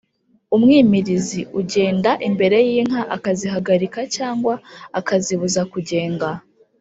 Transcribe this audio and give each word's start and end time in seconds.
umwimirizi: 0.55 1.41
ugenda 1.59 2.11
imbere 2.27 2.57
y’inka 2.67 3.01
akazihagarika 3.15 3.99
cyangwa 4.15 4.53
akazibuza 4.99 5.61
kugenga 5.73 6.29